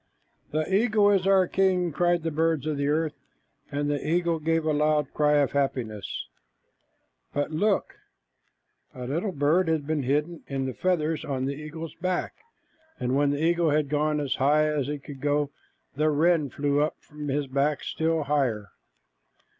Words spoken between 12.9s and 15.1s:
and when the eagle had gone as high as he